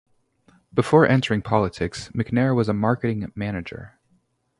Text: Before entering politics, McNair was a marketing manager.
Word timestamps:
Before 0.73 1.07
entering 1.07 1.43
politics, 1.43 2.09
McNair 2.15 2.55
was 2.55 2.67
a 2.67 2.73
marketing 2.73 3.31
manager. 3.35 3.99